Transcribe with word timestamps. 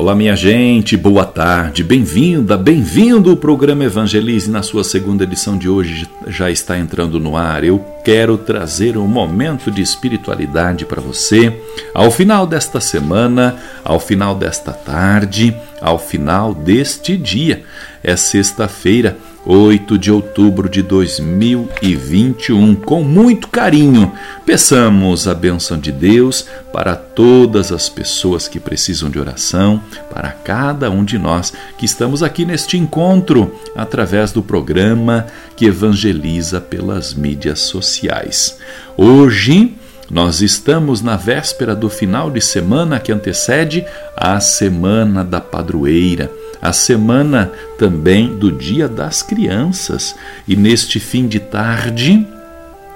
Olá, 0.00 0.14
minha 0.14 0.36
gente, 0.36 0.96
boa 0.96 1.24
tarde, 1.24 1.82
bem-vinda, 1.82 2.56
bem-vindo. 2.56 3.32
O 3.32 3.36
programa 3.36 3.82
Evangelize, 3.82 4.48
na 4.48 4.62
sua 4.62 4.84
segunda 4.84 5.24
edição 5.24 5.58
de 5.58 5.68
hoje, 5.68 6.08
já 6.28 6.48
está 6.48 6.78
entrando 6.78 7.18
no 7.18 7.36
ar. 7.36 7.64
Eu 7.64 7.84
quero 8.04 8.38
trazer 8.38 8.96
um 8.96 9.08
momento 9.08 9.72
de 9.72 9.82
espiritualidade 9.82 10.86
para 10.86 11.00
você 11.00 11.52
ao 11.92 12.12
final 12.12 12.46
desta 12.46 12.78
semana, 12.78 13.56
ao 13.84 13.98
final 13.98 14.36
desta 14.36 14.72
tarde, 14.72 15.52
ao 15.80 15.98
final 15.98 16.54
deste 16.54 17.16
dia. 17.16 17.64
É 18.00 18.14
sexta-feira 18.14 19.18
8 19.46 19.96
de 19.98 20.10
outubro 20.10 20.68
de 20.68 20.82
2021. 20.82 22.74
Com 22.74 23.02
muito 23.02 23.48
carinho, 23.48 24.12
peçamos 24.44 25.26
a 25.26 25.34
bênção 25.34 25.78
de 25.78 25.90
Deus 25.90 26.46
para 26.72 26.94
todas 26.94 27.72
as 27.72 27.88
pessoas 27.88 28.46
que 28.48 28.60
precisam 28.60 29.08
de 29.10 29.18
oração, 29.18 29.82
para 30.12 30.30
cada 30.30 30.90
um 30.90 31.04
de 31.04 31.18
nós 31.18 31.52
que 31.78 31.86
estamos 31.86 32.22
aqui 32.22 32.44
neste 32.44 32.76
encontro 32.76 33.54
através 33.74 34.32
do 34.32 34.42
programa 34.42 35.26
que 35.56 35.66
evangeliza 35.66 36.60
pelas 36.60 37.14
mídias 37.14 37.60
sociais. 37.60 38.58
Hoje, 38.96 39.74
nós 40.10 40.40
estamos 40.40 41.02
na 41.02 41.16
véspera 41.16 41.74
do 41.74 41.90
final 41.90 42.30
de 42.30 42.40
semana 42.40 42.98
que 42.98 43.12
antecede 43.12 43.84
a 44.16 44.40
Semana 44.40 45.22
da 45.22 45.40
Padroeira 45.40 46.30
a 46.60 46.72
semana 46.72 47.50
também 47.78 48.36
do 48.36 48.50
Dia 48.50 48.88
das 48.88 49.22
Crianças. 49.22 50.14
E 50.46 50.56
neste 50.56 50.98
fim 50.98 51.26
de 51.26 51.40
tarde, 51.40 52.26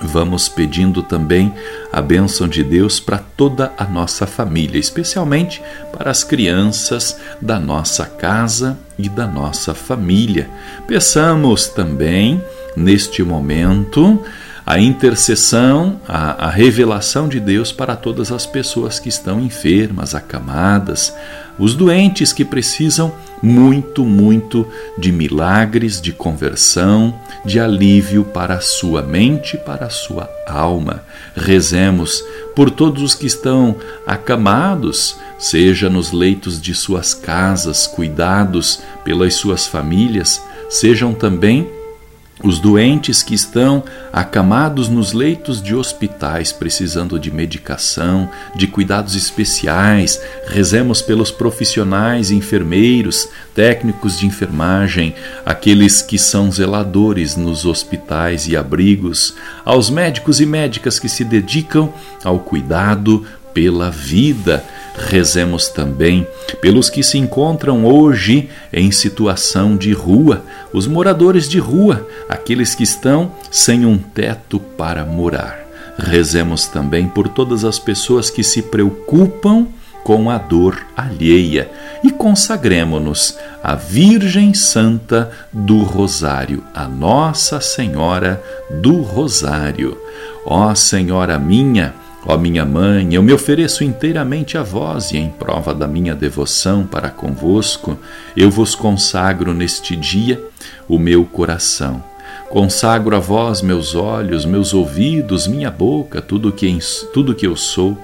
vamos 0.00 0.48
pedindo 0.48 1.02
também 1.02 1.52
a 1.92 2.02
bênção 2.02 2.46
de 2.46 2.62
Deus 2.62 3.00
para 3.00 3.18
toda 3.18 3.72
a 3.78 3.84
nossa 3.84 4.26
família, 4.26 4.78
especialmente 4.78 5.62
para 5.92 6.10
as 6.10 6.22
crianças 6.22 7.18
da 7.40 7.58
nossa 7.58 8.04
casa 8.04 8.78
e 8.98 9.08
da 9.08 9.26
nossa 9.26 9.74
família. 9.74 10.48
Peçamos 10.86 11.66
também, 11.68 12.42
neste 12.76 13.22
momento, 13.22 14.22
a 14.66 14.80
intercessão, 14.80 16.00
a, 16.08 16.46
a, 16.46 16.50
revelação 16.50 17.28
de 17.28 17.38
Deus 17.38 17.70
para 17.70 17.94
todas 17.94 18.32
as 18.32 18.44
pessoas 18.44 18.98
que 18.98 19.08
estão 19.08 19.40
enfermas, 19.40 20.12
acamadas, 20.12 21.14
os 21.56 21.76
doentes 21.76 22.32
que 22.32 22.44
precisam 22.44 23.14
muito, 23.40 24.04
muito 24.04 24.66
de 24.98 25.12
milagres, 25.12 26.00
de 26.00 26.12
conversão, 26.12 27.14
de 27.44 27.60
alívio 27.60 28.24
para 28.24 28.54
a 28.54 28.60
sua 28.60 29.02
mente, 29.02 29.56
para 29.56 29.86
a 29.86 29.90
sua 29.90 30.28
alma. 30.48 31.04
Rezemos 31.36 32.24
por 32.56 32.68
todos 32.68 33.04
os 33.04 33.14
que 33.14 33.26
estão 33.26 33.76
acamados, 34.04 35.16
seja 35.38 35.88
nos 35.88 36.10
leitos 36.10 36.60
de 36.60 36.74
suas 36.74 37.14
casas, 37.14 37.86
cuidados 37.86 38.82
pelas 39.04 39.34
suas 39.34 39.64
famílias, 39.64 40.42
sejam 40.68 41.14
também 41.14 41.75
os 42.42 42.58
doentes 42.58 43.22
que 43.22 43.34
estão 43.34 43.82
acamados 44.12 44.88
nos 44.88 45.12
leitos 45.12 45.62
de 45.62 45.74
hospitais, 45.74 46.52
precisando 46.52 47.18
de 47.18 47.30
medicação, 47.30 48.28
de 48.54 48.66
cuidados 48.66 49.14
especiais, 49.14 50.20
rezemos 50.46 51.00
pelos 51.00 51.30
profissionais, 51.30 52.30
enfermeiros, 52.30 53.28
técnicos 53.54 54.18
de 54.18 54.26
enfermagem, 54.26 55.14
aqueles 55.46 56.02
que 56.02 56.18
são 56.18 56.52
zeladores 56.52 57.36
nos 57.36 57.64
hospitais 57.64 58.46
e 58.46 58.56
abrigos, 58.56 59.34
aos 59.64 59.88
médicos 59.88 60.38
e 60.38 60.46
médicas 60.46 60.98
que 60.98 61.08
se 61.08 61.24
dedicam 61.24 61.92
ao 62.22 62.38
cuidado 62.38 63.24
pela 63.56 63.90
vida 63.90 64.62
Rezemos 64.98 65.68
também 65.68 66.26
pelos 66.60 66.88
que 66.88 67.02
se 67.02 67.18
encontram 67.18 67.84
hoje 67.84 68.48
em 68.72 68.90
situação 68.90 69.76
de 69.76 69.92
rua, 69.92 70.42
os 70.72 70.86
moradores 70.86 71.48
de 71.48 71.58
rua, 71.58 72.08
aqueles 72.28 72.74
que 72.74 72.82
estão 72.82 73.30
sem 73.50 73.84
um 73.84 73.98
teto 73.98 74.58
para 74.58 75.04
morar. 75.04 75.60
Rezemos 75.98 76.66
também 76.66 77.08
por 77.08 77.28
todas 77.28 77.64
as 77.64 77.78
pessoas 77.78 78.30
que 78.30 78.42
se 78.42 78.62
preocupam 78.62 79.66
com 80.02 80.30
a 80.30 80.38
dor 80.38 80.86
alheia 80.96 81.70
e 82.02 82.10
consagremos-nos 82.10 83.36
à 83.62 83.74
Virgem 83.74 84.54
Santa 84.54 85.30
do 85.52 85.82
Rosário, 85.82 86.62
a 86.74 86.88
Nossa 86.88 87.60
Senhora 87.60 88.42
do 88.70 89.02
Rosário. 89.02 89.98
Ó 90.44 90.74
Senhora 90.74 91.38
minha, 91.38 91.92
Ó 92.28 92.36
minha 92.36 92.64
mãe, 92.64 93.14
eu 93.14 93.22
me 93.22 93.32
ofereço 93.32 93.84
inteiramente 93.84 94.58
a 94.58 94.62
vós 94.62 95.12
e 95.12 95.16
em 95.16 95.28
prova 95.28 95.72
da 95.72 95.86
minha 95.86 96.12
devoção 96.12 96.84
para 96.84 97.08
convosco, 97.08 97.96
eu 98.36 98.50
vos 98.50 98.74
consagro 98.74 99.54
neste 99.54 99.94
dia 99.94 100.42
o 100.88 100.98
meu 100.98 101.24
coração. 101.24 102.02
Consagro 102.50 103.14
a 103.14 103.20
vós 103.20 103.62
meus 103.62 103.94
olhos, 103.94 104.44
meus 104.44 104.74
ouvidos, 104.74 105.46
minha 105.46 105.70
boca, 105.70 106.20
tudo 106.20 106.50
que 106.50 106.78
tudo 107.12 107.34
que 107.34 107.46
eu 107.46 107.54
sou. 107.54 107.96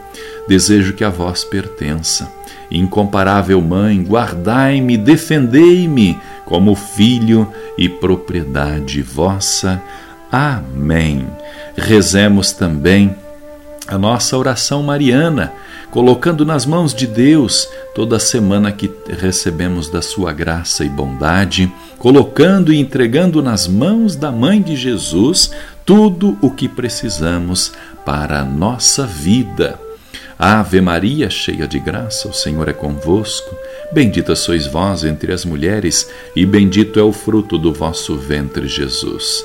Desejo 0.47 0.93
que 0.93 1.03
a 1.03 1.11
vós 1.11 1.43
pertença. 1.43 2.31
Incomparável 2.71 3.61
mãe, 3.61 4.01
guardai-me, 4.03 4.97
defendei-me 4.97 6.19
como 6.45 6.75
filho 6.75 7.53
e 7.77 7.89
propriedade 7.89 9.03
vossa. 9.03 9.83
Amém. 10.31 11.27
Rezemos 11.77 12.53
também 12.53 13.15
a 13.87 13.99
nossa 13.99 14.37
oração 14.37 14.83
mariana, 14.83 15.53
colocando 15.91 16.45
nas 16.45 16.65
mãos 16.65 16.95
de 16.95 17.07
Deus 17.07 17.69
toda 17.95 18.19
semana 18.19 18.73
que 18.73 18.91
recebemos 19.21 19.89
da 19.89 20.01
sua 20.01 20.33
graça 20.33 20.85
e 20.85 20.89
bondade, 20.89 21.73
colocando 21.99 22.73
e 22.73 22.79
entregando 22.79 23.43
nas 23.43 23.67
mãos 23.67 24.17
da 24.17 24.31
Mãe 24.31 24.63
de 24.63 24.77
Jesus 24.77 25.51
tudo 25.85 26.39
o 26.41 26.51
que 26.51 26.69
precisamos 26.69 27.73
para 28.05 28.41
a 28.41 28.45
nossa 28.45 29.07
vida. 29.07 29.79
Ave 30.39 30.81
Maria, 30.81 31.31
cheia 31.31 31.69
de 31.69 31.79
graça, 31.79 32.27
o 32.27 32.33
Senhor 32.33 32.69
é 32.69 32.73
convosco. 32.73 33.55
Bendita 33.93 34.35
sois 34.35 34.67
vós 34.67 35.05
entre 35.05 35.33
as 35.33 35.45
mulheres, 35.45 36.11
e 36.35 36.45
bendito 36.45 36.99
é 36.99 37.03
o 37.03 37.13
fruto 37.13 37.57
do 37.57 37.73
vosso 37.73 38.17
ventre, 38.17 38.67
Jesus. 38.67 39.45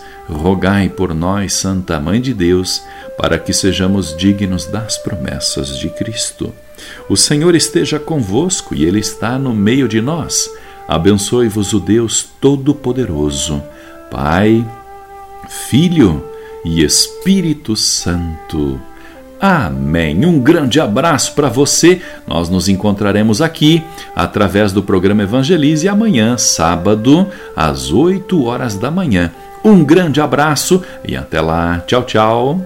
Rogai 0.31 0.89
por 0.89 1.13
nós, 1.13 1.53
Santa 1.53 1.99
Mãe 1.99 2.21
de 2.21 2.33
Deus, 2.33 2.81
para 3.17 3.37
que 3.37 3.53
sejamos 3.53 4.15
dignos 4.15 4.65
das 4.65 4.97
promessas 4.97 5.77
de 5.77 5.89
Cristo. 5.89 6.53
O 7.09 7.17
Senhor 7.17 7.53
esteja 7.53 7.99
convosco 7.99 8.73
e 8.73 8.85
Ele 8.85 8.99
está 8.99 9.37
no 9.37 9.53
meio 9.53 9.87
de 9.87 10.01
nós. 10.01 10.49
Abençoe-vos 10.87 11.73
o 11.73 11.79
Deus 11.79 12.27
Todo-Poderoso, 12.39 13.61
Pai, 14.09 14.65
Filho 15.69 16.23
e 16.65 16.83
Espírito 16.83 17.75
Santo. 17.75 18.79
Amém. 19.39 20.23
Um 20.23 20.39
grande 20.39 20.79
abraço 20.79 21.33
para 21.33 21.49
você. 21.49 21.99
Nós 22.27 22.47
nos 22.47 22.69
encontraremos 22.69 23.41
aqui 23.41 23.83
através 24.15 24.71
do 24.71 24.83
programa 24.83 25.23
Evangelize 25.23 25.87
amanhã, 25.87 26.37
sábado, 26.37 27.27
às 27.55 27.91
8 27.91 28.43
horas 28.45 28.75
da 28.75 28.91
manhã. 28.91 29.31
Um 29.63 29.83
grande 29.83 30.19
abraço 30.19 30.83
e 31.07 31.15
até 31.15 31.39
lá. 31.39 31.79
Tchau, 31.85 32.03
tchau. 32.03 32.61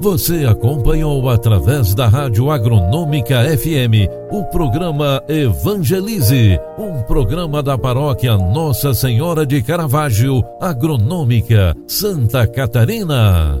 Você 0.00 0.46
acompanhou 0.46 1.28
através 1.28 1.92
da 1.92 2.06
Rádio 2.06 2.50
Agronômica 2.50 3.42
FM 3.58 4.08
o 4.30 4.44
programa 4.44 5.22
Evangelize, 5.28 6.58
um 6.78 7.02
programa 7.02 7.62
da 7.62 7.76
paróquia 7.76 8.36
Nossa 8.36 8.94
Senhora 8.94 9.44
de 9.44 9.60
Caravaggio, 9.60 10.40
Agronômica, 10.60 11.76
Santa 11.86 12.46
Catarina. 12.46 13.60